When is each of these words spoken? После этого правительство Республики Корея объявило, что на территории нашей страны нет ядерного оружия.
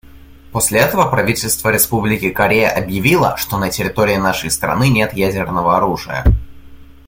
После 0.51 0.79
этого 0.79 1.07
правительство 1.11 1.69
Республики 1.69 2.31
Корея 2.31 2.71
объявило, 2.71 3.37
что 3.37 3.59
на 3.59 3.69
территории 3.69 4.15
нашей 4.15 4.49
страны 4.49 4.89
нет 4.89 5.13
ядерного 5.13 5.77
оружия. 5.77 6.25